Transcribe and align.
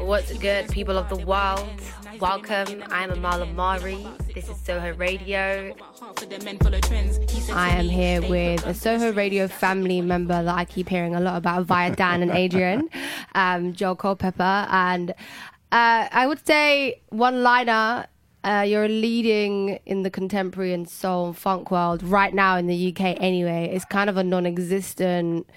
What's 0.00 0.36
good, 0.38 0.68
people 0.68 0.96
of 0.98 1.08
the 1.08 1.16
world? 1.16 1.68
Welcome. 2.20 2.84
I'm 2.90 3.10
Amala 3.10 3.52
Mari. 3.54 4.06
This 4.34 4.48
is 4.48 4.56
Soho 4.58 4.94
Radio. 4.94 5.74
I 7.52 7.70
am 7.70 7.88
here 7.88 8.20
with 8.22 8.64
a 8.66 8.74
Soho 8.74 9.12
Radio 9.12 9.48
family 9.48 10.00
member 10.00 10.42
that 10.42 10.54
I 10.54 10.64
keep 10.64 10.88
hearing 10.88 11.14
a 11.14 11.20
lot 11.20 11.36
about 11.36 11.64
via 11.64 11.94
Dan 11.96 12.22
and 12.22 12.30
Adrian, 12.30 12.88
um, 13.34 13.72
Joel 13.72 13.96
Culpepper. 13.96 14.66
And 14.70 15.10
uh, 15.72 16.08
I 16.10 16.26
would 16.26 16.46
say 16.46 17.00
one 17.08 17.42
liner. 17.42 18.06
Uh, 18.44 18.62
you're 18.62 18.88
leading 18.88 19.80
in 19.86 20.02
the 20.02 20.10
contemporary 20.10 20.72
and 20.72 20.88
soul 20.88 21.26
and 21.26 21.36
funk 21.36 21.72
world 21.72 22.02
right 22.04 22.32
now 22.32 22.56
in 22.56 22.68
the 22.68 22.92
UK 22.92 23.20
anyway. 23.20 23.68
It's 23.72 23.84
kind 23.84 24.08
of 24.08 24.16
a 24.16 24.22
non 24.22 24.46
existent 24.46 25.48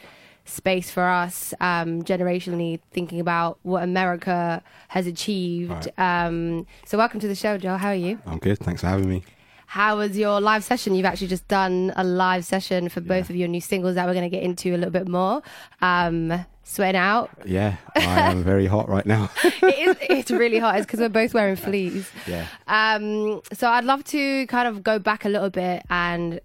space 0.45 0.89
for 0.91 1.03
us 1.07 1.53
um, 1.61 2.01
generationally 2.03 2.79
thinking 2.91 3.19
about 3.19 3.59
what 3.63 3.83
America 3.83 4.63
has 4.89 5.05
achieved. 5.07 5.87
Right. 5.97 6.25
Um, 6.27 6.65
so, 6.85 6.97
welcome 6.97 7.19
to 7.19 7.27
the 7.27 7.35
show, 7.35 7.57
Joel. 7.57 7.77
How 7.77 7.89
are 7.89 7.95
you? 7.95 8.19
I'm 8.25 8.39
good. 8.39 8.57
Thanks 8.59 8.81
for 8.81 8.87
having 8.87 9.09
me. 9.09 9.23
How 9.67 9.97
was 9.97 10.17
your 10.17 10.41
live 10.41 10.63
session? 10.63 10.95
You've 10.95 11.05
actually 11.05 11.27
just 11.27 11.47
done 11.47 11.93
a 11.95 12.03
live 12.03 12.43
session 12.43 12.89
for 12.89 13.01
both 13.01 13.29
Yeah. 13.29 13.33
of 13.33 13.35
your 13.35 13.47
new 13.47 13.61
singles 13.61 13.93
that 13.95 14.07
we're 14.07 14.13
going 14.15 14.29
to 14.29 14.35
get 14.35 14.41
into 14.41 14.69
a 14.73 14.77
little 14.77 14.89
bit 14.89 15.07
more. 15.07 15.43
Um, 15.81 16.43
sweating 16.63 16.99
out. 16.99 17.29
Yeah, 17.45 17.75
I 17.95 18.31
am 18.31 18.43
very 18.51 18.65
hot 18.65 18.89
right 18.89 19.05
now. 19.05 19.29
it 19.43 19.87
is, 19.87 19.95
it's 20.09 20.31
really 20.31 20.57
hot. 20.57 20.77
It's 20.77 20.87
because 20.87 20.99
we're 20.99 21.09
both 21.09 21.35
wearing 21.35 21.55
fleas. 21.55 22.09
yeah. 22.25 22.47
Um, 22.67 23.41
so 23.53 23.67
I'd 23.69 23.83
love 23.85 24.03
to 24.05 24.47
kind 24.47 24.67
of 24.67 24.81
go 24.81 24.97
back 24.97 25.23
a 25.25 25.29
little 25.29 25.51
bit 25.51 25.83
and 25.91 26.39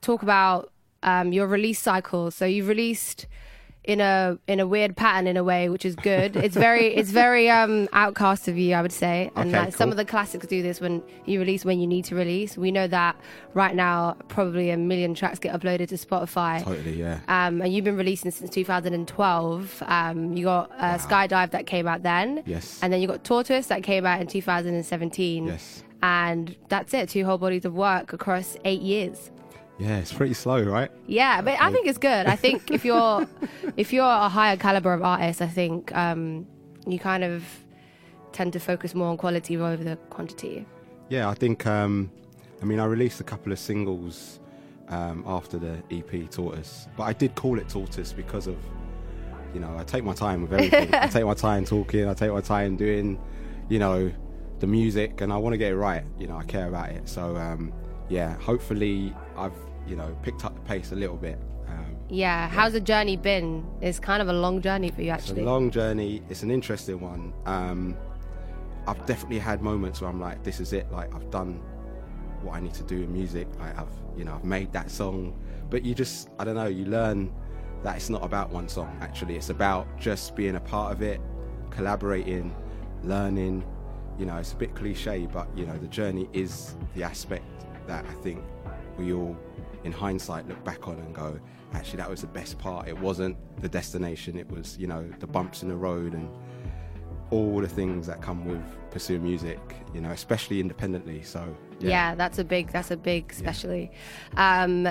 talk 0.00 0.22
about 0.22 0.72
um, 1.02 1.32
your 1.32 1.46
release 1.46 1.80
cycle. 1.80 2.30
So 2.30 2.44
you've 2.44 2.68
released 2.68 3.26
in 3.86 4.00
a 4.00 4.36
in 4.48 4.58
a 4.58 4.66
weird 4.66 4.96
pattern 4.96 5.26
in 5.26 5.36
a 5.36 5.44
way, 5.44 5.68
which 5.68 5.84
is 5.84 5.94
good. 5.94 6.36
It's 6.36 6.56
very 6.56 6.86
it's 6.96 7.10
very 7.10 7.48
um, 7.48 7.86
OutKast 7.88 8.48
of 8.48 8.58
you, 8.58 8.74
I 8.74 8.82
would 8.82 8.92
say. 8.92 9.30
And 9.36 9.50
Okay, 9.50 9.66
like, 9.66 9.76
some 9.76 9.90
of 9.90 9.96
the 9.96 10.04
classics 10.04 10.46
do 10.46 10.62
this 10.62 10.80
when 10.80 11.02
you 11.24 11.38
release 11.38 11.64
when 11.64 11.78
you 11.80 11.86
need 11.86 12.04
to 12.06 12.16
release. 12.16 12.56
We 12.58 12.72
know 12.72 12.88
that 12.88 13.16
right 13.54 13.74
now, 13.74 14.16
probably 14.28 14.70
a 14.70 14.76
million 14.76 15.14
tracks 15.14 15.38
get 15.38 15.58
uploaded 15.58 15.88
to 15.88 15.94
Spotify. 15.94 16.64
Totally, 16.64 16.98
yeah. 16.98 17.20
Um, 17.28 17.62
and 17.62 17.72
you've 17.72 17.84
been 17.84 17.96
releasing 17.96 18.30
since 18.32 18.50
2012. 18.50 19.82
Um, 19.86 20.36
you 20.36 20.44
got 20.44 20.72
uh, 20.78 20.98
Skydive 20.98 21.52
that 21.52 21.66
came 21.66 21.86
out 21.86 22.02
then. 22.02 22.42
Yes. 22.44 22.80
And 22.82 22.92
then 22.92 23.00
you 23.00 23.06
got 23.06 23.22
Tortoise 23.22 23.68
that 23.68 23.82
came 23.84 24.04
out 24.04 24.20
in 24.20 24.26
2017. 24.26 25.46
Yes. 25.46 25.84
And 26.02 26.54
that's 26.68 26.92
it, 26.92 27.08
two 27.08 27.24
whole 27.24 27.38
bodies 27.38 27.64
of 27.64 27.74
work 27.74 28.12
across 28.12 28.56
eight 28.64 28.82
years. 28.82 29.30
Yeah, 29.78 29.98
it's 29.98 30.12
pretty 30.12 30.34
slow, 30.34 30.62
right? 30.62 30.90
Yeah, 31.06 31.42
but 31.42 31.60
I 31.60 31.70
think 31.70 31.86
it's 31.86 31.98
good. 31.98 32.26
I 32.26 32.36
think 32.36 32.70
if 32.70 32.84
you're 32.84 33.26
if 33.76 33.92
you're 33.92 34.04
a 34.04 34.28
higher 34.28 34.56
caliber 34.56 34.92
of 34.92 35.02
artist, 35.02 35.42
I 35.42 35.48
think 35.48 35.94
um, 35.94 36.46
you 36.86 36.98
kind 36.98 37.24
of 37.24 37.44
tend 38.32 38.52
to 38.52 38.60
focus 38.60 38.94
more 38.94 39.08
on 39.08 39.16
quality 39.16 39.56
over 39.56 39.82
the 39.82 39.96
quantity. 40.10 40.66
Yeah, 41.08 41.28
I 41.28 41.34
think, 41.34 41.66
um, 41.66 42.10
I 42.60 42.64
mean, 42.64 42.78
I 42.80 42.84
released 42.84 43.20
a 43.20 43.24
couple 43.24 43.52
of 43.52 43.58
singles 43.58 44.40
um, 44.88 45.24
after 45.26 45.58
the 45.58 45.82
EP 45.90 46.30
Tortoise, 46.30 46.88
but 46.96 47.04
I 47.04 47.12
did 47.12 47.34
call 47.34 47.58
it 47.58 47.68
Tortoise 47.68 48.12
because 48.12 48.46
of, 48.46 48.56
you 49.54 49.60
know, 49.60 49.74
I 49.78 49.84
take 49.84 50.04
my 50.04 50.14
time 50.14 50.42
with 50.42 50.52
everything. 50.52 50.94
I 50.94 51.06
take 51.16 51.24
my 51.24 51.34
time 51.34 51.64
talking, 51.64 52.08
I 52.08 52.14
take 52.14 52.30
my 52.30 52.40
time 52.40 52.76
doing, 52.76 53.18
you 53.68 53.78
know, 53.78 54.12
the 54.58 54.66
music, 54.66 55.20
and 55.20 55.32
I 55.32 55.36
want 55.36 55.54
to 55.54 55.58
get 55.58 55.72
it 55.72 55.76
right. 55.76 56.04
You 56.18 56.26
know, 56.26 56.36
I 56.36 56.44
care 56.44 56.68
about 56.68 56.90
it. 56.90 57.08
So, 57.08 57.36
um, 57.36 57.72
yeah, 58.08 58.34
hopefully 58.38 59.14
I've, 59.36 59.52
you 59.86 59.96
know, 59.96 60.16
picked 60.22 60.44
up 60.44 60.54
the 60.54 60.60
pace 60.62 60.92
a 60.92 60.96
little 60.96 61.16
bit. 61.16 61.38
Um, 61.68 61.96
Yeah, 62.08 62.48
how's 62.48 62.72
the 62.72 62.80
journey 62.80 63.16
been? 63.16 63.66
It's 63.80 63.98
kind 63.98 64.22
of 64.22 64.28
a 64.28 64.32
long 64.32 64.60
journey 64.62 64.90
for 64.90 65.02
you, 65.02 65.12
It's 65.12 65.24
actually. 65.28 65.42
a 65.42 65.46
long 65.46 65.70
journey. 65.70 66.22
It's 66.28 66.42
an 66.42 66.50
interesting 66.50 67.00
one. 67.00 67.32
Um, 67.46 67.96
I've 68.86 69.04
definitely 69.06 69.40
had 69.40 69.62
moments 69.62 70.00
where 70.00 70.08
I'm 70.10 70.20
like, 70.20 70.42
this 70.44 70.60
is 70.60 70.72
it. 70.72 70.90
Like 70.92 71.12
I've 71.14 71.28
done 71.30 71.60
what 72.42 72.54
I 72.54 72.60
need 72.60 72.74
to 72.74 72.84
do 72.84 73.02
in 73.02 73.12
music. 73.12 73.48
Like 73.58 73.76
I've, 73.78 73.88
you 74.16 74.24
know, 74.24 74.34
I've 74.34 74.44
made 74.44 74.72
that 74.72 74.90
song. 74.90 75.36
But 75.70 75.84
you 75.84 75.94
just, 75.94 76.28
I 76.38 76.44
don't 76.44 76.54
know. 76.54 76.66
You 76.68 76.84
learn 76.84 77.32
that 77.82 77.96
it's 77.96 78.08
not 78.10 78.22
about 78.24 78.50
one 78.50 78.68
song. 78.68 78.96
Actually, 79.00 79.36
it's 79.36 79.50
about 79.50 79.86
just 79.98 80.36
being 80.36 80.54
a 80.54 80.60
part 80.60 80.92
of 80.92 81.02
it, 81.02 81.20
collaborating, 81.70 82.54
learning. 83.02 83.64
You 84.18 84.26
know, 84.26 84.36
it's 84.36 84.52
a 84.52 84.56
bit 84.56 84.74
cliche, 84.76 85.26
but 85.30 85.48
you 85.56 85.66
know, 85.66 85.76
the 85.76 85.88
journey 85.88 86.28
is 86.32 86.76
the 86.94 87.02
aspect 87.02 87.44
that 87.86 88.04
I 88.06 88.12
think 88.22 88.42
we 88.98 89.12
all, 89.12 89.36
in 89.84 89.92
hindsight, 89.92 90.48
look 90.48 90.62
back 90.64 90.88
on 90.88 90.98
and 90.98 91.14
go, 91.14 91.38
actually, 91.72 91.98
that 91.98 92.10
was 92.10 92.22
the 92.22 92.26
best 92.26 92.58
part. 92.58 92.88
It 92.88 92.98
wasn't 92.98 93.36
the 93.60 93.68
destination. 93.68 94.38
It 94.38 94.50
was, 94.50 94.76
you 94.78 94.86
know, 94.86 95.08
the 95.20 95.26
bumps 95.26 95.62
in 95.62 95.68
the 95.68 95.76
road 95.76 96.14
and 96.14 96.30
all 97.30 97.60
the 97.60 97.68
things 97.68 98.06
that 98.06 98.22
come 98.22 98.44
with 98.44 98.62
pursuing 98.90 99.22
music. 99.22 99.60
You 99.94 100.00
know, 100.00 100.10
especially 100.10 100.60
independently. 100.60 101.22
So 101.22 101.56
yeah. 101.80 102.14
that's 102.14 102.38
a 102.38 102.44
big 102.44 102.70
that's 102.72 102.90
a 102.90 102.96
big 102.96 103.30
especially 103.30 103.90
um 104.36 104.88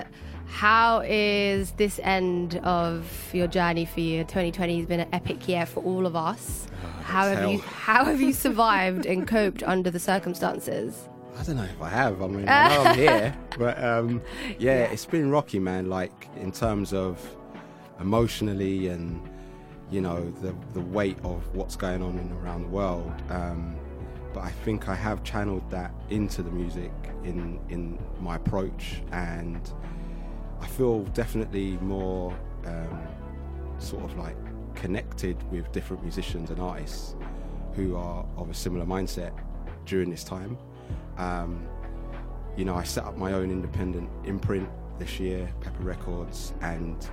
how 0.48 1.02
is 1.06 1.72
this 1.72 2.00
end 2.04 2.58
of 2.58 3.32
your 3.34 3.48
journey 3.48 3.86
for 3.86 4.02
you 4.02 4.24
2020 4.24 4.78
has 4.78 4.86
been 4.86 5.00
an 5.00 5.10
epic 5.12 5.48
year 5.48 5.66
for 5.66 5.84
all 5.84 6.06
of 6.06 6.16
us 6.16 6.68
how 7.02 7.28
have 7.28 7.40
hell. 7.40 7.52
you 7.52 7.60
how 7.60 8.06
have 8.06 8.22
you 8.22 8.34
survived 8.48 9.06
and 9.06 9.28
coped 9.28 9.64
under 9.64 9.90
the 9.90 10.00
circumstances 10.00 11.10
I 11.38 11.44
don't 11.44 11.58
know 11.58 11.64
if 11.64 11.82
I 11.82 11.90
have. 11.90 12.22
I 12.22 12.28
mean, 12.28 12.48
I 12.48 12.70
know 12.70 12.84
I'm 12.84 12.98
here, 12.98 13.38
but 13.58 13.84
um, 13.84 14.22
yeah, 14.58 14.84
it's 14.84 15.06
been 15.06 15.30
rocky, 15.30 15.60
man. 15.60 15.90
Like 15.90 16.30
in 16.38 16.52
terms 16.52 16.94
of 16.94 17.20
emotionally 18.00 18.88
and 18.88 19.22
you 19.92 20.02
know 20.02 20.30
the 20.42 20.56
the 20.74 20.82
weight 20.82 21.18
of 21.24 21.56
what's 21.56 21.76
going 21.76 22.02
on 22.02 22.18
in, 22.18 22.32
around 22.44 22.64
the 22.64 22.70
world. 22.70 23.12
Um, 23.30 23.76
but 24.34 24.44
I 24.44 24.50
think 24.50 24.90
I 24.90 24.96
have 24.96 25.24
channeled 25.24 25.70
that 25.72 25.94
into 26.10 26.42
the 26.44 26.52
music 26.52 26.92
in 27.24 27.60
in 27.70 28.00
my 28.20 28.36
approach, 28.38 29.02
and 29.12 29.62
I 30.62 30.68
feel 30.68 31.02
definitely 31.14 31.78
more 31.82 32.36
um, 32.66 33.08
sort 33.78 34.04
of 34.04 34.18
like 34.18 34.38
connected 34.76 35.38
with 35.52 35.72
different 35.72 36.02
musicians 36.04 36.50
and 36.50 36.60
artists 36.60 37.16
who 37.74 37.96
are 37.96 38.26
of 38.38 38.50
a 38.50 38.54
similar 38.54 38.86
mindset 38.86 39.32
during 39.86 40.10
this 40.10 40.24
time. 40.24 40.58
Um, 41.18 41.68
you 42.58 42.66
know, 42.66 42.76
I 42.76 42.84
set 42.84 43.04
up 43.06 43.18
my 43.18 43.34
own 43.34 43.52
independent 43.52 44.10
imprint 44.26 44.70
this 44.98 45.20
year, 45.20 45.50
Pepper 45.62 45.84
Records, 45.84 46.54
and 46.62 47.08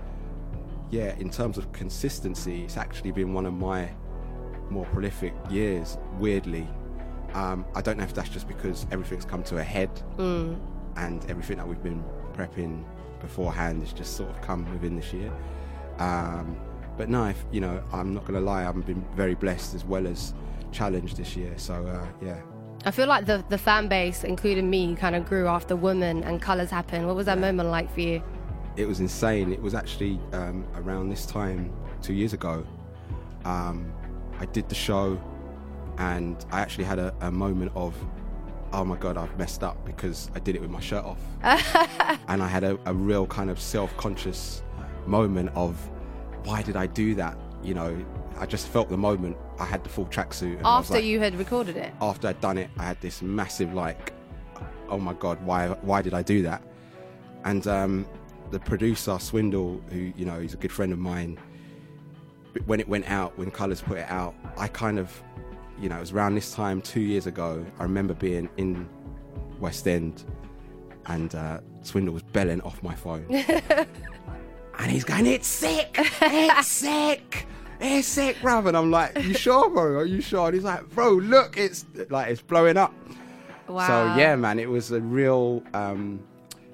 yeah, 0.91 1.15
in 1.17 1.31
terms 1.31 1.59
of 1.59 1.73
consistency, 1.73 2.65
it's 2.65 2.77
actually 2.77 3.13
been 3.13 3.33
one 3.33 3.47
of 3.47 3.55
my 3.55 3.91
more 4.71 4.85
prolific 4.87 5.35
years, 5.51 5.99
weirdly. 6.19 6.69
Um, 7.35 7.65
I 7.75 7.81
don't 7.81 7.97
know 7.97 8.05
if 8.05 8.15
that's 8.15 8.29
just 8.29 8.47
because 8.47 8.87
everything's 8.91 9.25
come 9.25 9.43
to 9.45 9.59
a 9.59 9.63
head 9.63 9.91
and 10.97 11.25
everything 11.31 11.57
that 11.57 11.67
we've 11.67 11.83
been 11.83 12.05
prepping 12.35 12.85
beforehand 13.21 13.81
has 13.83 13.93
just 13.93 14.17
sort 14.17 14.31
of 14.31 14.41
come 14.43 14.71
within 14.73 14.97
this 14.97 15.13
year. 15.13 15.33
Um, 15.99 16.57
but 16.99 17.09
no, 17.09 17.25
if, 17.27 17.43
you 17.51 17.61
know, 17.61 17.83
I'm 17.93 18.13
not 18.13 18.25
going 18.27 18.39
to 18.39 18.45
lie, 18.45 18.67
I've 18.67 18.87
been 18.87 19.05
very 19.15 19.35
blessed 19.35 19.75
as 19.75 19.85
well 19.85 20.07
as 20.07 20.35
challenged 20.73 21.17
this 21.17 21.37
year. 21.37 21.55
So 21.57 21.87
uh, 21.87 22.07
yeah, 22.23 22.41
I 22.85 22.91
feel 22.91 23.07
like 23.07 23.27
the 23.27 23.45
the 23.49 23.59
fan 23.59 23.89
base, 23.89 24.25
including 24.25 24.69
me, 24.69 24.95
kind 24.97 25.15
of 25.15 25.27
grew 25.27 25.47
after 25.47 25.77
Woman 25.77 26.25
and 26.25 26.43
Colors 26.43 26.71
happened. 26.71 27.07
What 27.07 27.17
was 27.17 27.27
that 27.27 27.39
moment 27.39 27.69
like 27.71 27.93
for 27.93 28.01
you? 28.01 28.23
it 28.77 28.87
was 28.87 29.01
insane. 29.01 29.53
It 29.53 29.61
was 29.61 29.75
actually 29.75 30.19
um, 30.33 30.67
around 30.75 31.11
this 31.11 31.27
time 31.27 31.73
two 32.01 32.15
years 32.15 32.33
ago. 32.33 32.67
Um, 33.45 33.93
I 34.39 34.47
did 34.47 34.69
the 34.69 34.75
show, 34.75 35.21
and 35.99 36.45
I 36.51 36.61
actually 36.61 36.85
had 36.85 36.99
a, 36.99 37.15
a 37.21 37.31
moment 37.31 37.73
of 37.75 37.95
oh 38.75 38.85
my 38.85 38.97
god, 38.97 39.19
I've 39.19 39.37
messed 39.37 39.63
up 39.63 39.85
because 39.85 40.31
I 40.35 40.39
did 40.39 40.57
it 40.57 40.63
with 40.63 40.71
my 40.71 40.81
shirt 40.81 41.05
off, 41.05 41.21
and 42.29 42.43
I 42.43 42.47
had 42.47 42.65
a, 42.65 42.79
a 42.87 42.95
real 42.95 43.27
kind 43.27 43.51
of 43.51 43.61
self-conscious 43.61 44.63
moment 45.07 45.51
of 45.55 45.77
why 46.45 46.63
did 46.63 46.77
I 46.77 46.87
do 46.87 47.15
that? 47.17 47.37
You 47.63 47.75
know, 47.75 48.05
I 48.39 48.47
just 48.47 48.69
felt 48.69 48.89
the 48.89 48.97
moment. 48.97 49.37
I 49.59 49.65
had 49.65 49.85
the 49.85 49.89
full 49.91 50.07
tracksuit 50.07 50.61
after 50.65 50.95
like, 50.95 51.05
you 51.05 51.21
had 51.21 51.35
recorded 51.37 51.77
it. 51.77 51.93
After 52.01 52.29
I'd 52.29 52.41
done 52.41 52.59
it, 52.59 52.71
I 52.79 52.85
had 52.85 53.01
this 53.01 53.23
massive 53.23 53.75
like, 53.75 54.13
oh 54.89 54.99
my 54.99 55.15
god, 55.15 55.43
why 55.45 55.69
why 55.69 56.03
did 56.03 56.15
I 56.15 56.23
do 56.23 56.43
that? 56.43 56.63
And 57.45 57.67
um, 57.67 58.07
the 58.51 58.61
producer 58.61 59.19
Swindle, 59.19 59.83
who 59.91 60.13
you 60.17 60.25
know, 60.25 60.41
he's 60.41 60.55
a 60.55 60.59
good 60.59 60.73
friend 60.73 60.93
of 60.93 60.99
mine. 60.99 61.39
When 62.67 62.81
it 62.81 62.89
went 62.89 63.09
out, 63.11 63.37
when 63.39 63.51
Colors 63.51 63.81
put 63.81 63.99
it 63.99 64.11
out, 64.11 64.35
I 64.59 64.69
kind 64.69 64.99
of, 64.99 65.11
you 65.81 65.89
know, 65.89 65.97
it 65.97 66.01
was 66.01 66.13
around 66.13 66.35
this 66.35 66.53
time 66.53 66.83
two 66.83 67.01
years 67.01 67.27
ago. 67.27 67.65
I 67.79 67.83
remember 67.85 68.13
being 68.13 68.49
in 68.59 68.87
West 69.59 69.89
End, 69.89 70.25
and 71.07 71.35
uh, 71.35 71.61
Swindle 71.83 72.13
was 72.13 72.23
belling 72.23 72.61
off 72.61 72.83
my 72.83 72.95
phone, 72.95 73.25
and 74.79 74.91
he's 74.91 75.05
going, 75.05 75.25
"It's 75.27 75.49
sick, 75.49 75.97
it's 75.99 76.69
sick." 76.87 77.47
It's 77.85 78.07
sick, 78.07 78.37
bruv. 78.37 78.69
And 78.69 78.77
I'm 78.77 78.93
like, 78.93 79.21
you 79.25 79.35
sure, 79.35 79.69
bro? 79.69 79.99
Are 79.99 80.05
you 80.05 80.21
sure? 80.21 80.47
And 80.47 80.55
he's 80.55 80.63
like, 80.63 80.89
bro, 80.91 81.15
look, 81.15 81.57
it's 81.57 81.85
like 82.11 82.31
it's 82.31 82.41
blowing 82.41 82.77
up. 82.77 82.95
Wow. 83.67 83.87
So 83.87 84.21
yeah, 84.21 84.37
man, 84.37 84.61
it 84.61 84.71
was 84.71 84.93
a 84.93 85.01
real 85.01 85.65
um, 85.75 86.23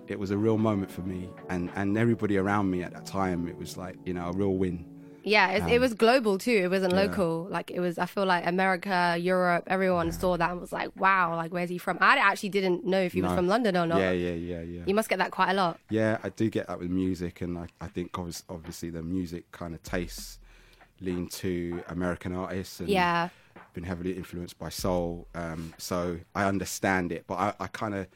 it 0.07 0.19
was 0.19 0.31
a 0.31 0.37
real 0.37 0.59
moment 0.59 0.91
for 0.91 1.03
me 1.03 1.29
and 1.49 1.71
and 1.77 1.97
everybody 1.97 2.37
around 2.37 2.71
me 2.71 2.83
at 2.83 2.93
that 2.93 3.07
time. 3.07 3.49
It 3.49 3.57
was 3.57 3.79
like 3.79 3.97
you 4.05 4.13
know 4.13 4.29
a 4.29 4.33
real 4.33 4.55
win. 4.55 4.85
Yeah, 5.25 5.51
it, 5.51 5.63
um, 5.63 5.69
it 5.69 5.79
was 5.81 5.95
global 5.95 6.39
too. 6.39 6.53
It 6.53 6.71
wasn't 6.71 6.93
yeah. 6.93 7.03
local. 7.03 7.47
Like 7.51 7.71
it 7.71 7.81
was. 7.81 7.99
I 7.99 8.07
feel 8.07 8.27
like 8.27 8.47
America, 8.47 9.17
Europe, 9.19 9.65
everyone 9.67 10.07
yeah. 10.07 10.13
saw 10.13 10.37
that 10.37 10.51
and 10.51 10.61
was 10.61 10.73
like, 10.73 10.91
"Wow, 10.97 11.37
like 11.37 11.53
where's 11.53 11.71
he 11.71 11.79
from?" 11.79 11.99
I 12.01 12.17
actually 12.17 12.51
didn't 12.51 12.85
know 12.85 13.01
if 13.01 13.13
he 13.13 13.21
no. 13.21 13.29
was 13.29 13.37
from 13.37 13.49
London 13.49 13.77
or 13.77 13.87
not. 13.87 13.99
Yeah, 13.99 14.13
yeah, 14.13 14.33
yeah, 14.33 14.61
yeah. 14.61 14.83
You 14.87 14.95
must 14.95 15.09
get 15.09 15.19
that 15.19 15.31
quite 15.31 15.51
a 15.51 15.55
lot. 15.55 15.81
Yeah, 15.91 16.19
I 16.23 16.29
do 16.31 16.49
get 16.51 16.69
that 16.69 16.79
with 16.79 16.91
music, 16.91 17.41
and 17.41 17.59
I, 17.59 17.67
I 17.81 17.89
think 17.89 18.19
obviously 18.19 18.91
the 18.91 19.03
music 19.03 19.51
kind 19.53 19.75
of 19.75 19.83
tastes 19.83 20.39
lean 21.01 21.29
to 21.29 21.83
American 21.89 22.35
artists 22.35 22.81
and 22.81 22.89
yeah. 22.89 23.29
been 23.75 23.85
heavily 23.85 24.13
influenced 24.13 24.59
by 24.59 24.69
soul. 24.69 25.29
Um, 25.35 25.75
so 25.79 26.19
I 26.35 26.45
understand 26.45 27.13
it, 27.13 27.25
but 27.27 27.35
I, 27.35 27.55
I 27.61 27.67
kind 27.69 27.95
of 27.95 28.07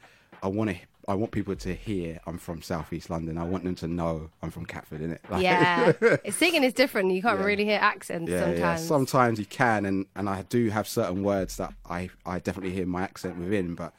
I 0.41 0.47
want 0.47 0.71
to 0.71 0.77
I 1.07 1.15
want 1.15 1.31
people 1.31 1.55
to 1.55 1.73
hear 1.73 2.19
I'm 2.25 2.37
from 2.37 2.61
Southeast 2.61 3.09
London. 3.09 3.37
I 3.37 3.43
want 3.43 3.63
them 3.65 3.75
to 3.75 3.87
know 3.87 4.29
I'm 4.41 4.51
from 4.51 4.65
Catford, 4.65 5.01
innit? 5.01 5.19
Like, 5.29 5.43
yeah, 5.43 5.91
singing 6.29 6.63
is 6.63 6.73
different. 6.73 7.11
You 7.11 7.21
can't 7.21 7.39
yeah. 7.39 7.45
really 7.45 7.65
hear 7.65 7.79
accents 7.81 8.31
yeah, 8.31 8.39
sometimes. 8.39 8.81
Yeah. 8.81 8.87
Sometimes 8.87 9.39
you 9.39 9.45
can, 9.45 9.85
and, 9.85 10.05
and 10.15 10.29
I 10.29 10.43
do 10.43 10.69
have 10.69 10.87
certain 10.87 11.23
words 11.23 11.57
that 11.57 11.73
I, 11.89 12.09
I 12.25 12.39
definitely 12.39 12.71
hear 12.73 12.85
my 12.85 13.03
accent 13.03 13.37
within. 13.37 13.75
But 13.75 13.93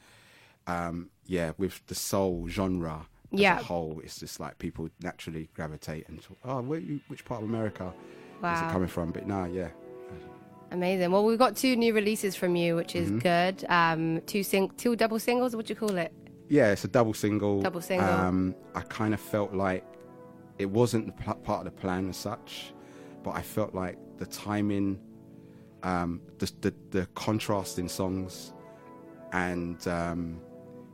um, 0.65 1.09
yeah, 1.27 1.51
with 1.57 1.85
the 1.87 1.95
soul 1.95 2.47
genre 2.47 3.05
as 3.33 3.39
yeah. 3.39 3.59
a 3.59 3.63
whole, 3.63 4.01
it's 4.03 4.19
just 4.19 4.39
like 4.39 4.57
people 4.57 4.89
naturally 5.01 5.49
gravitate 5.53 6.07
and 6.09 6.21
talk, 6.21 6.37
oh, 6.43 6.61
where 6.61 6.79
you, 6.79 7.01
which 7.07 7.25
part 7.25 7.43
of 7.43 7.49
America? 7.49 7.93
Wow. 8.41 8.55
is 8.55 8.61
it 8.61 8.71
coming 8.71 8.87
from? 8.87 9.11
But 9.11 9.27
no, 9.27 9.45
yeah. 9.45 9.69
Amazing. 10.71 11.11
Well, 11.11 11.23
we've 11.23 11.39
got 11.39 11.55
two 11.55 11.75
new 11.75 11.93
releases 11.93 12.35
from 12.35 12.55
you, 12.55 12.75
which 12.75 12.95
is 12.95 13.09
mm-hmm. 13.09 13.19
good. 13.19 13.65
Um, 13.69 14.21
two 14.25 14.43
sing, 14.43 14.71
two 14.77 14.95
double 14.95 15.19
singles. 15.19 15.55
What 15.55 15.67
do 15.67 15.71
you 15.71 15.79
call 15.79 15.97
it? 15.97 16.11
Yeah, 16.49 16.71
it's 16.71 16.83
a 16.83 16.87
double 16.87 17.13
single. 17.13 17.61
Double 17.61 17.81
single. 17.81 18.07
Um, 18.07 18.55
I 18.73 18.81
kind 18.81 19.13
of 19.13 19.19
felt 19.19 19.53
like 19.53 19.85
it 20.59 20.65
wasn't 20.65 21.15
pl- 21.17 21.35
part 21.35 21.65
of 21.65 21.73
the 21.73 21.79
plan 21.79 22.09
as 22.09 22.17
such, 22.17 22.73
but 23.23 23.31
I 23.31 23.41
felt 23.41 23.73
like 23.73 23.97
the 24.17 24.25
timing, 24.25 24.99
um, 25.83 26.21
the, 26.39 26.51
the, 26.61 26.73
the 26.91 27.05
contrast 27.15 27.79
in 27.79 27.87
songs, 27.89 28.53
and 29.33 29.85
um, 29.87 30.39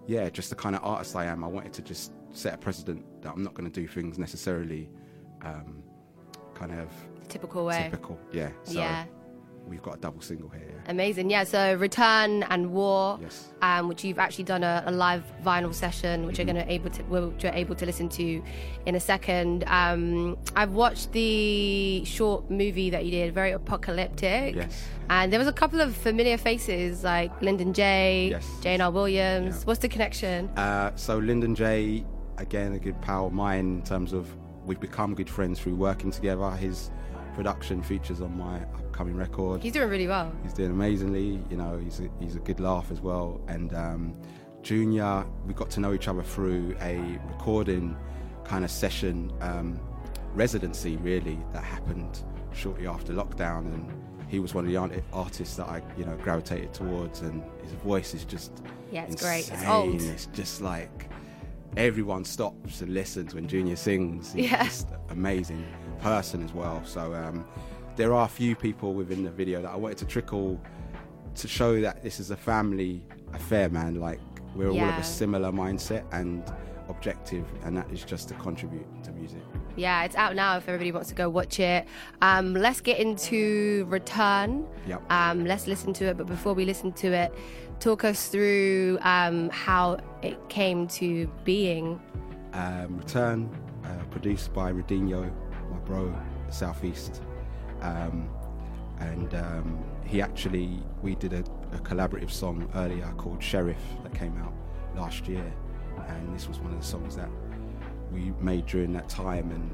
yeah, 0.08 0.30
just 0.30 0.50
the 0.50 0.56
kind 0.56 0.76
of 0.76 0.84
artist 0.84 1.16
I 1.16 1.26
am. 1.26 1.44
I 1.44 1.48
wanted 1.48 1.74
to 1.74 1.82
just 1.82 2.14
set 2.32 2.54
a 2.54 2.58
precedent 2.58 3.06
that 3.22 3.34
I'm 3.34 3.44
not 3.44 3.54
going 3.54 3.70
to 3.70 3.82
do 3.82 3.88
things 3.88 4.18
necessarily 4.18 4.90
um, 5.44 5.84
kind 6.54 6.72
of 6.72 6.90
typical 7.32 7.66
way. 7.66 7.84
Typical, 7.84 8.20
yeah. 8.32 8.50
So 8.64 8.80
yeah. 8.80 9.06
We've 9.68 9.82
got 9.82 9.98
a 9.98 10.00
double 10.00 10.22
single 10.22 10.50
here. 10.50 10.68
Yeah. 10.68 10.92
Amazing, 10.92 11.30
yeah. 11.30 11.44
So 11.44 11.76
Return 11.76 12.44
and 12.44 12.72
War, 12.72 13.20
yes. 13.22 13.54
um, 13.62 13.88
which 13.88 14.04
you've 14.04 14.20
actually 14.20 14.44
done 14.44 14.64
a, 14.64 14.84
a 14.88 14.92
live 14.92 15.24
vinyl 15.46 15.74
session, 15.74 16.26
which 16.26 16.38
mm-hmm. 16.38 16.48
you're 16.48 16.56
going 16.56 16.68
to 16.68 16.74
able 16.74 16.90
to 16.90 17.04
which 17.04 17.44
you're 17.44 17.54
able 17.54 17.76
to 17.76 17.86
listen 17.86 18.10
to 18.10 18.44
in 18.86 18.96
a 18.96 19.00
second. 19.00 19.64
Um, 19.68 20.38
I've 20.56 20.72
watched 20.74 21.14
the 21.14 22.04
short 22.06 22.50
movie 22.50 22.90
that 22.90 23.06
you 23.06 23.12
did, 23.12 23.34
very 23.34 23.52
apocalyptic. 23.52 24.56
Yes. 24.56 24.84
And 25.10 25.32
there 25.32 25.40
was 25.40 25.48
a 25.48 25.54
couple 25.54 25.80
of 25.80 25.96
familiar 25.96 26.38
faces 26.38 27.04
like 27.04 27.32
Lyndon 27.42 27.74
J, 27.74 28.30
yes. 28.32 28.50
Junior 28.62 28.90
Williams. 28.90 29.60
Yeah. 29.60 29.66
What's 29.66 29.80
the 29.80 29.90
connection? 29.90 30.50
Uh, 30.58 30.92
so 30.96 31.18
Lyndon 31.20 31.54
J, 31.56 32.04
again, 32.40 32.74
a 32.74 32.80
good 32.80 33.00
pal 33.02 33.28
of 33.28 33.34
mine 33.34 33.78
in 33.78 33.84
terms 33.84 34.12
of 34.12 34.28
we've 34.66 34.80
become 34.82 35.14
good 35.14 35.30
friends 35.30 35.60
through 35.60 35.76
working 35.76 36.12
together. 36.12 36.50
His 36.52 36.92
production 37.34 37.82
features 37.82 38.22
on 38.22 38.38
my 38.38 38.58
upcoming 38.58 39.16
record. 39.16 39.62
He's 39.62 39.74
doing 39.74 39.90
really 39.90 40.08
well. 40.08 40.32
He's 40.44 40.54
doing 40.54 40.72
amazingly. 40.72 41.44
You 41.50 41.58
know, 41.58 41.78
he's 41.78 42.00
a, 42.00 42.10
he's 42.20 42.36
a 42.36 42.40
good 42.40 42.60
laugh 42.60 42.92
as 42.92 43.02
well. 43.02 43.42
And 43.48 43.74
um, 43.74 44.16
Junior, 44.62 45.26
we 45.46 45.54
got 45.54 45.70
to 45.72 45.80
know 45.80 45.94
each 45.94 46.08
other 46.08 46.24
through 46.24 46.76
a 46.82 46.98
recording 47.28 47.98
kind 48.44 48.64
of 48.66 48.72
session 48.72 49.32
um, 49.42 49.80
residency, 50.34 50.98
really, 50.98 51.40
that 51.54 51.64
happened 51.64 52.24
shortly 52.54 52.88
after 52.88 53.14
lockdown. 53.14 53.74
And 53.74 53.92
he 54.28 54.40
was 54.40 54.54
one 54.54 54.66
of 54.66 54.72
the 54.72 55.02
artists 55.14 55.56
that 55.56 55.68
I, 55.68 55.82
you 55.98 56.06
know, 56.06 56.16
gravitated 56.18 56.74
towards. 56.74 57.22
And 57.22 57.44
his 57.64 57.72
voice 57.74 58.14
is 58.14 58.26
just 58.26 58.52
yeah, 58.92 59.04
it's 59.04 59.14
insane. 59.14 59.30
great. 59.30 59.52
It's 59.52 59.68
old. 59.68 60.02
It's 60.02 60.26
just 60.28 60.62
like 60.62 61.10
everyone 61.78 62.26
stops 62.26 62.82
and 62.82 62.94
listens 62.94 63.34
when 63.34 63.48
Junior 63.48 63.76
sings. 63.76 64.36
Yeah. 64.36 64.64
just 64.64 64.90
amazing 65.10 65.66
person 66.02 66.44
as 66.44 66.54
well. 66.54 66.84
So 66.86 67.14
um, 67.14 67.46
there 67.96 68.14
are 68.14 68.26
a 68.26 68.30
few 68.30 68.56
people 68.56 68.94
within 68.94 69.24
the 69.24 69.32
video 69.32 69.62
that 69.62 69.72
I 69.72 69.76
wanted 69.76 69.98
to 70.00 70.06
trickle 70.06 70.60
to 71.36 71.48
show 71.48 71.80
that 71.82 72.04
this 72.04 72.20
is 72.20 72.32
a 72.32 72.38
family 72.38 73.02
affair, 73.34 73.70
man. 73.70 73.96
Like 73.96 74.20
we're 74.56 74.72
yeah. 74.72 74.84
all 74.84 74.90
of 74.90 74.98
a 74.98 75.04
similar 75.04 75.52
mindset 75.52 76.04
and 76.12 76.44
objective, 76.90 77.46
and 77.64 77.78
that 77.78 77.90
is 77.92 78.04
just 78.04 78.28
to 78.30 78.34
contribute 78.36 78.86
to 79.04 79.12
music. 79.12 79.42
Yeah, 79.76 80.04
it's 80.04 80.16
out 80.16 80.36
now 80.36 80.58
if 80.58 80.68
everybody 80.68 80.92
wants 80.92 81.10
to 81.10 81.16
go 81.16 81.30
watch 81.30 81.60
it. 81.60 81.88
Um, 82.22 82.54
let's 82.54 82.82
get 82.82 83.00
into 83.00 83.86
Return. 83.88 84.68
Yep. 84.88 85.12
Um, 85.12 85.46
let's 85.46 85.68
listen 85.68 85.94
to 85.94 86.06
it, 86.06 86.18
but 86.18 86.28
before 86.28 86.54
we 86.54 86.66
listen 86.66 86.92
to 86.94 87.08
it, 87.08 87.34
talk 87.80 88.04
us 88.04 88.28
through 88.28 89.00
um, 89.02 89.50
how 89.50 90.00
it 90.22 90.38
came 90.50 90.88
to 90.88 91.28
being. 91.46 92.02
Um, 92.54 92.98
Return, 92.98 93.50
uh, 93.86 94.04
produced 94.12 94.54
by 94.54 94.74
Radinho 94.74 95.32
Southeast. 96.50 97.22
Um, 97.82 98.30
and 99.00 99.34
um, 99.34 99.84
he 100.06 100.22
actually, 100.22 100.80
we 101.02 101.16
did 101.16 101.34
a, 101.34 101.40
a, 101.74 101.80
collaborative 101.80 102.30
song 102.30 102.70
earlier 102.76 103.12
called 103.18 103.42
Sheriff 103.42 103.82
that 104.04 104.14
came 104.14 104.38
out 104.38 104.54
last 104.96 105.28
year. 105.28 105.52
And 106.08 106.36
this 106.36 106.48
was 106.48 106.60
one 106.60 106.72
of 106.72 106.80
the 106.80 106.86
songs 106.86 107.16
that 107.16 107.30
we 108.12 108.32
made 108.40 108.68
during 108.68 108.94
that 108.94 109.10
time. 109.10 109.50
And, 109.52 109.72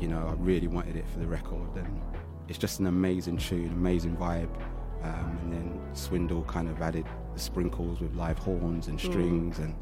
you 0.00 0.08
know, 0.08 0.26
I 0.26 0.32
really 0.42 0.66
wanted 0.66 0.96
it 0.96 1.08
for 1.08 1.20
the 1.20 1.26
record. 1.26 1.76
And 1.76 2.00
it's 2.48 2.58
just 2.58 2.80
an 2.80 2.86
amazing 2.86 3.36
tune, 3.36 3.68
amazing 3.68 4.16
vibe. 4.16 4.50
Um, 5.02 5.38
and 5.42 5.52
then 5.52 5.80
Swindle 5.94 6.42
kind 6.44 6.68
of 6.68 6.80
added 6.82 7.06
the 7.34 7.40
sprinkles 7.40 8.00
with 8.00 8.14
live 8.14 8.38
horns 8.38 8.88
and 8.88 8.98
strings. 8.98 9.58
Mm. 9.58 9.64
And 9.64 9.74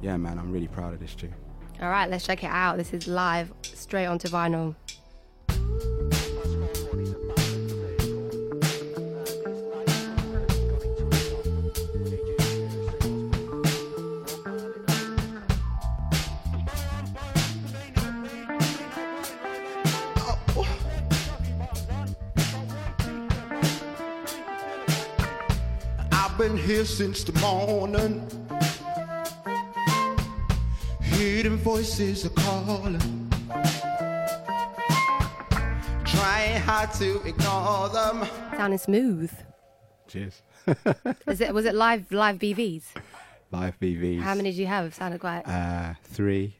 yeah, 0.00 0.16
man, 0.16 0.38
I'm 0.38 0.52
really 0.52 0.68
proud 0.68 0.94
of 0.94 1.00
this 1.00 1.14
tune. 1.14 1.34
All 1.80 1.90
right, 1.90 2.08
let's 2.08 2.24
check 2.24 2.42
it 2.42 2.50
out. 2.50 2.78
This 2.78 2.94
is 2.94 3.06
live, 3.06 3.52
straight 3.62 4.06
onto 4.06 4.28
vinyl. 4.28 4.74
Been 26.46 26.56
here 26.56 26.84
since 26.84 27.24
the 27.24 27.32
morning 27.40 28.24
Hidden 31.00 31.56
voices 31.56 32.24
are 32.24 32.30
calling. 32.30 33.00
Trying 36.04 36.60
hard 36.60 36.92
to 36.94 37.20
ignore 37.24 37.88
them. 37.88 38.28
Sounding 38.56 38.78
smooth. 38.78 39.32
Cheers. 40.06 40.42
Is 41.26 41.40
it 41.40 41.52
was 41.52 41.64
it 41.64 41.74
live 41.74 42.12
live 42.12 42.38
BVs? 42.38 42.84
Live 43.50 43.80
BVs. 43.80 44.20
How 44.20 44.36
many 44.36 44.50
did 44.50 44.58
you 44.58 44.66
have? 44.66 44.94
Sounded 44.94 45.20
quite. 45.20 45.42
Uh, 45.48 45.94
three. 46.04 46.54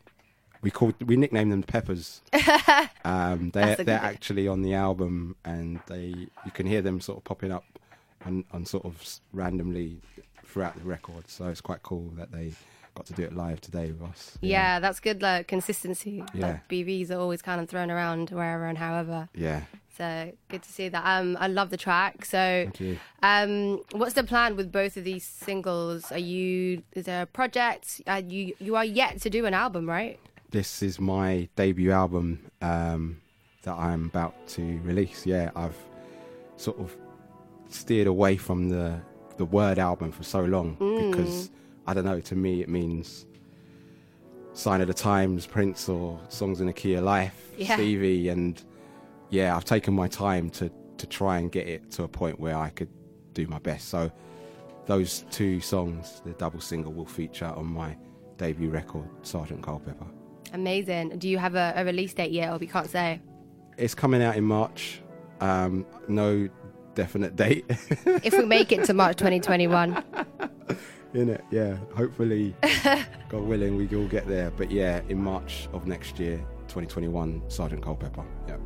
We 0.63 0.73
called 0.73 1.01
we 1.07 1.17
nicknamed 1.17 1.53
them 1.53 1.63
Peppers. 1.63 2.23
um, 3.05 3.51
they're 3.51 3.77
they're 3.77 4.01
actually 4.01 4.49
on 4.49 4.63
the 4.63 4.75
album, 4.75 5.37
and 5.45 5.79
they 5.87 6.07
you 6.45 6.51
can 6.55 6.67
hear 6.67 6.83
them 6.83 7.01
sort 7.01 7.19
of 7.19 7.25
popping 7.25 7.53
up 7.53 7.76
on, 8.27 8.45
on 8.53 8.67
sort 8.67 8.85
of 8.85 9.03
randomly 9.33 10.01
throughout 10.45 10.77
the 10.77 10.85
record. 10.85 11.29
So 11.29 11.47
it's 11.47 11.61
quite 11.61 11.83
cool 11.83 12.13
that 12.17 12.33
they 12.33 12.53
got 12.95 13.07
to 13.07 13.13
do 13.13 13.23
it 13.23 13.35
live 13.35 13.61
today 13.61 13.93
with 13.93 14.03
us. 14.09 14.39
Yeah, 14.41 14.51
yeah 14.51 14.81
that's 14.81 15.01
good 15.01 15.23
like 15.23 15.49
consistency. 15.49 16.25
Yeah. 16.35 16.47
Like 16.47 16.69
BVs 16.69 17.11
are 17.11 17.19
always 17.19 17.43
kind 17.43 17.61
of 17.61 17.69
thrown 17.69 17.91
around 17.91 18.31
wherever 18.31 18.67
and 18.67 18.79
however. 18.79 19.29
Yeah. 19.35 19.63
So 19.97 20.33
good 20.49 20.63
to 20.63 20.71
see 20.71 20.89
that. 20.91 21.03
Um, 21.07 21.39
I 21.41 21.47
love 21.47 21.71
the 21.71 21.79
track. 21.79 22.27
So, 22.27 22.71
um, 23.23 23.81
what's 23.93 24.13
the 24.13 24.25
plan 24.25 24.55
with 24.55 24.71
both 24.71 24.99
of 24.99 25.05
these 25.05 25.25
singles? 25.25 26.13
Are 26.13 26.19
you 26.19 26.83
is 26.93 27.07
there 27.07 27.23
a 27.23 27.27
project? 27.27 28.03
Are 28.07 28.21
you 28.21 28.55
you 28.59 28.77
are 28.77 28.85
yet 28.85 29.23
to 29.23 29.31
do 29.31 29.47
an 29.47 29.55
album, 29.55 29.89
right? 29.89 30.21
This 30.51 30.83
is 30.83 31.01
my 31.01 31.49
debut 31.57 31.93
album 31.93 32.51
um, 32.61 33.23
that 33.63 33.75
I'm 33.75 34.07
about 34.07 34.35
to 34.49 34.81
release. 34.85 35.25
Yeah, 35.25 35.51
I've 35.57 35.77
sort 36.59 36.79
of 36.79 36.95
steered 37.69 38.07
away 38.07 38.37
from 38.37 38.69
the 38.69 39.01
the 39.37 39.45
word 39.45 39.79
album 39.79 40.13
for 40.13 40.23
so 40.23 40.45
long 40.45 40.77
mm. 40.77 41.11
because 41.11 41.51
I 41.87 41.95
don't 41.95 42.05
know. 42.05 42.21
To 42.21 42.35
me, 42.35 42.63
it 42.63 42.69
means 42.69 43.27
sign 44.53 44.81
of 44.81 44.89
the 44.89 44.95
times, 44.95 45.47
Prince, 45.47 45.89
or 45.89 46.19
songs 46.29 46.61
in 46.61 46.67
the 46.67 46.73
key 46.73 46.95
of 46.95 47.05
life, 47.05 47.53
yeah. 47.57 47.75
Stevie, 47.77 48.29
and 48.29 48.63
yeah, 49.31 49.55
I've 49.55 49.65
taken 49.65 49.95
my 49.95 50.09
time 50.09 50.51
to 50.51 50.71
to 50.99 51.07
try 51.07 51.39
and 51.39 51.53
get 51.53 51.69
it 51.69 51.91
to 51.93 52.05
a 52.05 52.09
point 52.09 52.41
where 52.41 52.57
I 52.57 52.71
could 52.71 52.89
do 53.35 53.47
my 53.47 53.59
best. 53.59 53.89
So 53.89 54.11
those 54.87 55.25
two 55.31 55.61
songs, 55.61 56.23
the 56.25 56.33
double 56.33 56.61
single, 56.61 56.93
will 56.93 57.07
feature 57.07 57.47
on 57.47 57.67
my 57.67 57.97
debut 58.39 58.71
record, 58.71 59.09
Sergeant 59.23 59.63
Culpepper. 59.63 60.07
Amazing. 60.53 61.19
Do 61.19 61.29
you 61.29 61.39
have 61.39 61.55
a, 61.55 61.75
a 61.77 61.85
release 61.85 62.15
date 62.15 62.33
yet, 62.33 62.53
or 62.53 62.59
we 62.59 62.67
can't 62.67 62.89
say? 62.89 63.21
It's 63.77 63.95
coming 63.95 64.23
out 64.23 64.37
in 64.37 64.45
March. 64.45 65.03
Um, 65.41 65.85
no 66.09 66.49
definite 66.97 67.37
date. 67.37 67.65
if 67.69 68.33
we 68.37 68.45
make 68.45 68.73
it 68.73 68.85
to 68.87 68.95
March 68.95 69.17
2021. 69.19 70.03
In 71.15 71.29
it, 71.29 71.45
yeah. 71.53 71.77
Hopefully, 71.95 72.57
God 73.29 73.43
willing, 73.43 73.77
we 73.77 73.89
all 73.97 74.09
get 74.09 74.27
there. 74.27 74.51
But 74.51 74.73
yeah, 74.73 75.01
in 75.09 75.23
March 75.23 75.69
of 75.73 75.87
next 75.87 76.19
year, 76.19 76.39
2021, 76.67 77.43
Sergeant 77.49 77.83
Culpepper. 77.83 78.25
Yeah. 78.49 78.57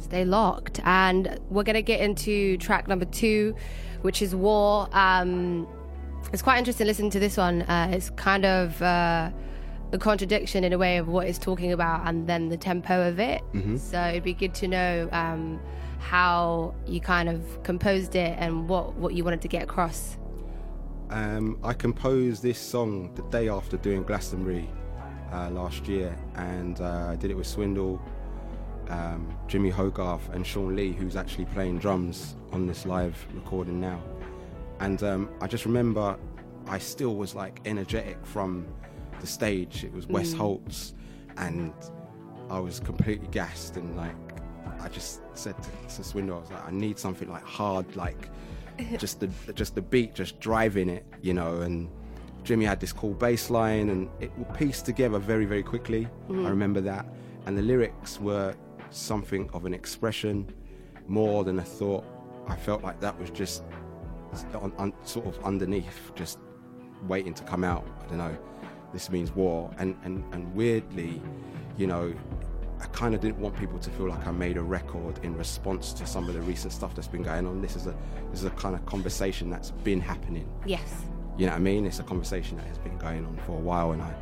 Stay 0.00 0.24
locked. 0.24 0.80
And 0.84 1.38
we're 1.50 1.64
going 1.64 1.74
to 1.74 1.82
get 1.82 2.00
into 2.00 2.56
track 2.56 2.88
number 2.88 3.04
two, 3.04 3.54
which 4.00 4.22
is 4.22 4.34
War. 4.34 4.88
Um, 4.92 5.68
it's 6.32 6.42
quite 6.42 6.58
interesting 6.58 6.86
listening 6.86 7.10
to 7.10 7.20
this 7.20 7.36
one. 7.36 7.62
Uh, 7.62 7.90
it's 7.92 8.10
kind 8.10 8.44
of 8.44 8.80
uh, 8.80 9.30
a 9.92 9.98
contradiction 9.98 10.64
in 10.64 10.72
a 10.72 10.78
way 10.78 10.96
of 10.96 11.08
what 11.08 11.26
it's 11.26 11.38
talking 11.38 11.72
about 11.72 12.06
and 12.08 12.26
then 12.26 12.48
the 12.48 12.56
tempo 12.56 13.08
of 13.08 13.20
it. 13.20 13.42
Mm-hmm. 13.52 13.76
So 13.76 14.00
it'd 14.00 14.24
be 14.24 14.34
good 14.34 14.54
to 14.54 14.68
know 14.68 15.08
um, 15.12 15.60
how 15.98 16.74
you 16.86 17.00
kind 17.00 17.28
of 17.28 17.62
composed 17.62 18.14
it 18.14 18.36
and 18.38 18.68
what, 18.68 18.94
what 18.94 19.14
you 19.14 19.24
wanted 19.24 19.42
to 19.42 19.48
get 19.48 19.62
across. 19.62 20.18
Um, 21.10 21.58
I 21.62 21.72
composed 21.72 22.42
this 22.42 22.58
song 22.58 23.14
the 23.14 23.22
day 23.22 23.48
after 23.48 23.76
doing 23.76 24.02
Glastonbury 24.02 24.68
uh, 25.32 25.50
last 25.50 25.86
year, 25.86 26.16
and 26.34 26.80
uh, 26.80 27.08
I 27.10 27.16
did 27.16 27.30
it 27.30 27.34
with 27.34 27.46
Swindle, 27.46 28.00
um, 28.88 29.36
Jimmy 29.46 29.70
Hogarth, 29.70 30.28
and 30.30 30.46
Sean 30.46 30.74
Lee, 30.74 30.92
who's 30.92 31.16
actually 31.16 31.46
playing 31.46 31.78
drums 31.78 32.36
on 32.52 32.66
this 32.66 32.86
live 32.86 33.16
recording 33.34 33.80
now. 33.80 34.02
And 34.80 35.02
um, 35.02 35.30
I 35.40 35.46
just 35.46 35.64
remember 35.64 36.18
I 36.68 36.78
still 36.78 37.14
was 37.14 37.34
like 37.34 37.60
energetic 37.64 38.24
from 38.26 38.66
the 39.20 39.26
stage. 39.26 39.84
It 39.84 39.92
was 39.92 40.06
Wes 40.08 40.34
mm. 40.34 40.38
Holts, 40.38 40.94
and 41.36 41.72
I 42.50 42.58
was 42.58 42.80
completely 42.80 43.28
gassed 43.28 43.76
and 43.76 43.96
like 43.96 44.25
I 44.80 44.88
just 44.88 45.20
said 45.34 45.54
to, 45.62 45.96
to 45.96 46.04
Swindle, 46.04 46.38
I 46.38 46.40
was 46.40 46.50
like, 46.50 46.66
I 46.66 46.70
need 46.70 46.98
something 46.98 47.28
like 47.28 47.44
hard, 47.44 47.96
like 47.96 48.30
just 48.98 49.20
the 49.20 49.28
just 49.54 49.74
the 49.74 49.82
beat, 49.82 50.14
just 50.14 50.38
driving 50.40 50.88
it, 50.88 51.04
you 51.22 51.34
know. 51.34 51.60
And 51.60 51.88
Jimmy 52.44 52.64
had 52.64 52.80
this 52.80 52.92
cool 52.92 53.14
bass 53.14 53.50
line, 53.50 53.88
and 53.90 54.08
it 54.20 54.30
pieced 54.54 54.86
together 54.86 55.18
very 55.18 55.44
very 55.44 55.62
quickly. 55.62 56.08
Mm. 56.28 56.46
I 56.46 56.50
remember 56.50 56.80
that, 56.82 57.06
and 57.46 57.56
the 57.56 57.62
lyrics 57.62 58.20
were 58.20 58.54
something 58.90 59.50
of 59.52 59.64
an 59.64 59.74
expression 59.74 60.52
more 61.06 61.44
than 61.44 61.58
a 61.58 61.64
thought. 61.64 62.04
I 62.46 62.56
felt 62.56 62.82
like 62.82 63.00
that 63.00 63.18
was 63.18 63.30
just 63.30 63.64
on, 64.54 64.72
on, 64.78 64.92
sort 65.04 65.26
of 65.26 65.42
underneath, 65.44 66.12
just 66.14 66.38
waiting 67.08 67.34
to 67.34 67.44
come 67.44 67.64
out. 67.64 67.84
I 68.04 68.08
don't 68.08 68.18
know. 68.18 68.38
This 68.92 69.10
means 69.10 69.32
war, 69.32 69.70
and 69.78 69.96
and 70.04 70.24
and 70.32 70.54
weirdly, 70.54 71.20
you 71.76 71.86
know, 71.86 72.14
kind 72.96 73.14
of 73.14 73.20
didn't 73.20 73.38
want 73.38 73.54
people 73.56 73.78
to 73.78 73.90
feel 73.90 74.08
like 74.08 74.26
I 74.26 74.32
made 74.32 74.56
a 74.56 74.62
record 74.62 75.20
in 75.22 75.36
response 75.36 75.92
to 75.92 76.06
some 76.06 76.28
of 76.28 76.34
the 76.34 76.40
recent 76.40 76.72
stuff 76.72 76.94
that's 76.94 77.06
been 77.06 77.22
going 77.22 77.46
on. 77.46 77.60
This 77.60 77.76
is 77.76 77.86
a 77.86 77.94
this 78.30 78.40
is 78.40 78.46
a 78.46 78.50
kind 78.50 78.74
of 78.74 78.84
conversation 78.86 79.50
that's 79.50 79.70
been 79.70 80.00
happening. 80.00 80.48
Yes. 80.64 81.04
You 81.36 81.44
know 81.44 81.52
what 81.52 81.58
I 81.58 81.60
mean? 81.60 81.84
It's 81.84 82.00
a 82.00 82.02
conversation 82.02 82.56
that 82.56 82.66
has 82.66 82.78
been 82.78 82.96
going 82.96 83.26
on 83.26 83.36
for 83.46 83.52
a 83.52 83.60
while, 83.60 83.92
and 83.92 84.00
I, 84.00 84.14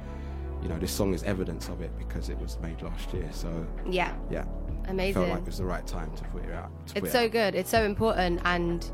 you 0.61 0.69
know, 0.69 0.76
this 0.76 0.90
song 0.90 1.14
is 1.14 1.23
evidence 1.23 1.69
of 1.69 1.81
it 1.81 1.97
because 1.97 2.28
it 2.28 2.37
was 2.38 2.59
made 2.61 2.83
last 2.83 3.14
year. 3.14 3.28
So 3.33 3.64
yeah, 3.88 4.12
yeah, 4.28 4.45
amazing. 4.88 5.23
Felt 5.23 5.28
like 5.28 5.43
it 5.43 5.47
was 5.47 5.59
the 5.59 5.64
right 5.64 5.87
time 5.87 6.11
to 6.16 6.25
put 6.25 6.45
it 6.45 6.52
out. 6.52 6.73
It's 6.97 7.12
so 7.12 7.26
out. 7.26 7.31
good. 7.31 7.54
It's 7.54 7.71
so 7.71 7.85
important, 7.85 8.40
and 8.45 8.90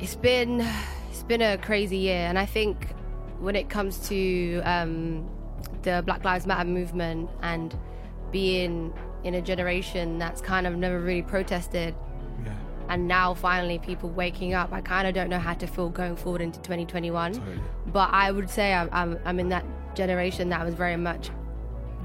it's 0.00 0.16
been 0.16 0.66
it's 1.10 1.24
been 1.24 1.42
a 1.42 1.58
crazy 1.58 1.98
year. 1.98 2.26
And 2.26 2.38
I 2.38 2.46
think 2.46 2.94
when 3.38 3.54
it 3.54 3.68
comes 3.68 4.08
to 4.08 4.62
um, 4.64 5.28
the 5.82 6.02
Black 6.06 6.24
Lives 6.24 6.46
Matter 6.46 6.68
movement 6.68 7.28
and 7.42 7.76
being 8.30 8.92
in 9.24 9.34
a 9.34 9.42
generation 9.42 10.18
that's 10.18 10.40
kind 10.40 10.66
of 10.66 10.76
never 10.76 11.00
really 11.00 11.22
protested. 11.22 11.94
Yeah. 12.44 12.52
And 12.88 13.08
now 13.08 13.34
finally 13.34 13.78
people 13.78 14.10
waking 14.10 14.54
up. 14.54 14.72
I 14.72 14.80
kind 14.80 15.06
of 15.06 15.14
don't 15.14 15.28
know 15.28 15.38
how 15.38 15.54
to 15.54 15.66
feel 15.66 15.88
going 15.88 16.16
forward 16.16 16.40
into 16.40 16.60
2021. 16.60 17.32
Totally. 17.32 17.60
But 17.86 18.10
I 18.12 18.30
would 18.30 18.48
say 18.48 18.72
I'm, 18.72 18.88
I'm, 18.92 19.18
I'm 19.24 19.40
in 19.40 19.48
that 19.48 19.64
generation 19.94 20.48
that 20.50 20.64
was 20.64 20.74
very 20.74 20.96
much 20.96 21.30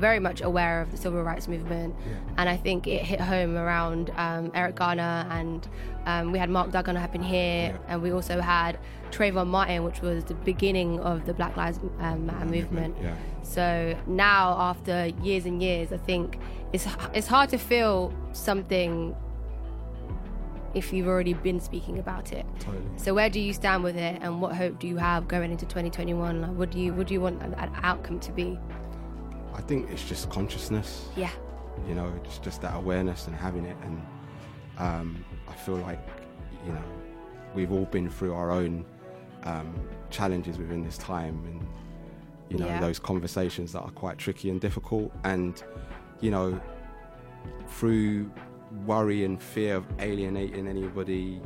very 0.04 0.20
much 0.20 0.42
aware 0.42 0.82
of 0.82 0.92
the 0.92 0.98
civil 0.98 1.24
rights 1.24 1.48
movement, 1.48 1.96
yeah. 2.06 2.16
and 2.38 2.50
I 2.50 2.58
think 2.58 2.88
it 2.88 3.02
hit 3.04 3.22
home 3.22 3.56
around 3.56 4.12
um, 4.18 4.52
Eric 4.54 4.76
Garner, 4.76 5.26
and 5.30 5.66
um, 6.06 6.34
we 6.34 6.40
had 6.40 6.50
Mark 6.50 6.72
Duggan 6.72 6.98
happen 6.98 7.24
here, 7.24 7.70
yeah. 7.70 7.78
and 7.88 8.02
we 8.02 8.12
also 8.12 8.42
had 8.42 8.78
Trayvon 9.12 9.48
Martin, 9.48 9.86
which 9.86 10.02
was 10.02 10.26
the 10.26 10.34
beginning 10.34 11.00
of 11.00 11.26
the 11.26 11.34
Black 11.34 11.56
Lives 11.56 11.80
um, 12.00 12.26
Matter 12.26 12.46
movement. 12.46 12.98
Yeah. 13.02 13.16
So 13.44 13.98
now, 14.06 14.58
after 14.60 15.08
years 15.24 15.46
and 15.46 15.64
years, 15.64 15.94
I 15.94 15.98
think 16.10 16.38
it's 16.74 16.86
it's 17.14 17.28
hard 17.28 17.50
to 17.52 17.58
feel 17.58 18.14
something 18.34 19.16
if 20.74 20.92
you've 20.92 21.08
already 21.08 21.34
been 21.34 21.62
speaking 21.62 21.98
about 22.00 22.34
it. 22.34 22.46
Totally. 22.60 22.84
So 22.98 23.14
where 23.14 23.30
do 23.30 23.40
you 23.40 23.54
stand 23.54 23.86
with 23.86 23.96
it, 23.96 24.22
and 24.22 24.42
what 24.42 24.54
hope 24.54 24.80
do 24.80 24.88
you 24.88 24.98
have 24.98 25.30
going 25.30 25.50
into 25.50 25.66
2021? 25.66 26.42
Like, 26.42 26.52
what 26.52 26.72
do 26.72 26.80
you 26.80 26.94
what 26.94 27.08
do 27.08 27.14
you 27.14 27.22
want 27.22 27.42
an, 27.42 27.54
an 27.54 27.72
outcome 27.84 28.20
to 28.20 28.32
be? 28.34 28.60
I 29.54 29.62
think 29.62 29.90
it's 29.92 30.08
just 30.08 30.30
consciousness. 30.30 31.08
Yeah. 31.16 31.32
You 31.88 31.96
know, 31.96 32.12
it's 32.24 32.38
just 32.40 32.62
that 32.62 32.76
awareness 32.76 33.28
and 33.28 33.36
having 33.36 33.66
it, 33.66 33.78
and 33.84 34.02
um, 34.78 35.26
I 35.48 35.54
feel 35.54 35.76
like 35.78 36.00
you 36.66 36.72
know 36.72 36.84
we've 37.56 37.72
all 37.72 37.86
been 37.86 38.10
through 38.10 38.34
our 38.34 38.52
own 38.52 38.86
um, 39.44 39.74
challenges 40.10 40.58
within 40.58 40.84
this 40.84 40.98
time, 40.98 41.44
and 41.46 41.68
you 42.50 42.58
know 42.58 42.68
yeah. 42.68 42.80
those 42.80 43.00
conversations 43.00 43.74
that 43.74 43.82
are 43.82 43.92
quite 43.92 44.18
tricky 44.18 44.50
and 44.50 44.62
difficult, 44.62 45.12
and 45.24 45.64
you 46.22 46.32
know 46.32 46.60
through 47.68 48.32
worry 48.86 49.24
and 49.24 49.42
fear 49.42 49.76
of 49.76 49.86
alienating 50.00 50.68
anybody 50.68 51.42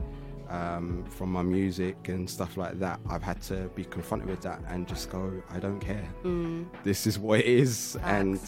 um, 0.50 1.06
from 1.10 1.32
my 1.32 1.42
music 1.42 2.10
and 2.10 2.30
stuff 2.30 2.58
like 2.58 2.80
that, 2.80 3.00
I've 3.10 3.24
had 3.24 3.42
to 3.44 3.70
be 3.76 3.84
confronted 3.84 4.30
with 4.30 4.42
that 4.42 4.62
and 4.70 4.88
just 4.88 5.10
go, 5.10 5.42
I 5.50 5.60
don't 5.60 5.80
care. 5.80 6.08
Mm. 6.24 6.68
This 6.84 7.08
is 7.08 7.20
what 7.20 7.40
it 7.40 7.46
is. 7.46 7.94
Facts. 7.94 8.06
And, 8.06 8.40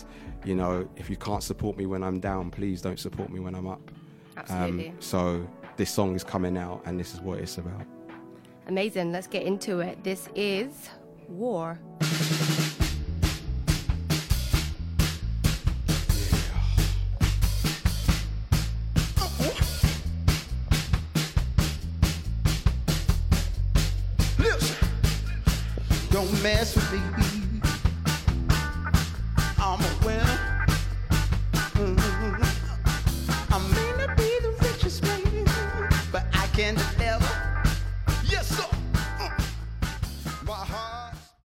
you 0.45 0.55
know, 0.55 0.87
if 0.95 1.09
you 1.09 1.15
can't 1.15 1.43
support 1.43 1.77
me 1.77 1.85
when 1.85 2.03
I'm 2.03 2.19
down, 2.19 2.51
please 2.51 2.81
don't 2.81 2.99
support 2.99 3.29
me 3.29 3.39
when 3.39 3.55
I'm 3.55 3.67
up. 3.67 3.91
Absolutely. 4.37 4.89
Um, 4.89 4.95
so 4.99 5.47
this 5.77 5.91
song 5.91 6.15
is 6.15 6.23
coming 6.23 6.57
out 6.57 6.81
and 6.85 6.99
this 6.99 7.13
is 7.13 7.21
what 7.21 7.39
it's 7.39 7.57
about. 7.57 7.85
Amazing. 8.67 9.11
Let's 9.11 9.27
get 9.27 9.43
into 9.43 9.79
it. 9.79 10.03
This 10.03 10.29
is 10.35 10.89
War. 11.27 11.79
Mess 26.43 26.75
with 26.75 26.91
me. 26.91 27.28